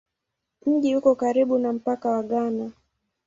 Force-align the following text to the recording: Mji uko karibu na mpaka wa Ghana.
Mji 0.65 0.95
uko 0.95 1.15
karibu 1.15 1.57
na 1.57 1.73
mpaka 1.73 2.09
wa 2.09 2.23
Ghana. 2.23 2.71